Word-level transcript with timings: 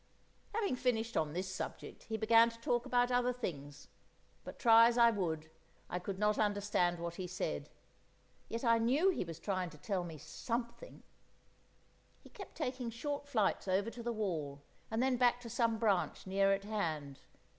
Having 0.55 0.77
finished 0.77 1.15
on 1.15 1.33
this 1.33 1.47
subject, 1.55 2.05
he 2.05 2.17
began 2.17 2.49
to 2.49 2.57
talk 2.59 2.87
about 2.87 3.11
other 3.11 3.31
things; 3.31 3.87
but 4.43 4.57
try 4.57 4.87
as 4.87 4.97
I 4.97 5.11
would, 5.11 5.51
I 5.91 5.99
could 5.99 6.17
not 6.17 6.39
understand 6.39 6.97
what 6.97 7.17
he 7.17 7.27
said; 7.27 7.69
yet 8.49 8.63
I 8.63 8.79
knew 8.79 9.09
he 9.09 9.23
was 9.23 9.37
trying 9.37 9.69
to 9.69 9.77
tell 9.77 10.03
me 10.03 10.17
something. 10.17 11.03
He 12.19 12.29
kept 12.31 12.55
taking 12.57 12.89
short 12.89 13.27
flights 13.27 13.67
over 13.67 13.91
to 13.91 14.01
the 14.01 14.11
wall, 14.11 14.63
and 14.89 15.03
then 15.03 15.17
back 15.17 15.39
to 15.41 15.51
some 15.51 15.77
branch 15.77 16.25
near 16.25 16.51
at 16.51 16.63
hand. 16.63 17.19